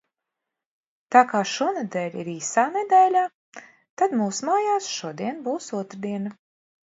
Tā 1.15 1.19
kā 1.33 1.41
šonedēļ 1.49 2.15
ir 2.23 2.31
īsā 2.31 2.63
nedēļā, 2.77 3.25
tad 4.03 4.17
mūsmājās 4.23 4.87
šodien 4.95 5.45
būs 5.49 5.69
otrdiena. 5.83 6.35